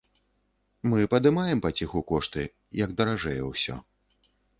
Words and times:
Мы 0.93 1.01
падымаем 1.11 1.61
паціху 1.65 2.01
кошты, 2.11 2.45
як 2.83 2.97
даражэе 3.03 3.37
ўсё. 3.51 3.75